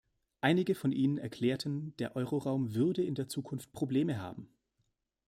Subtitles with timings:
[0.39, 4.49] Einige von Ihnen erklärten, der Euroraum würde in der Zukunft Probleme haben.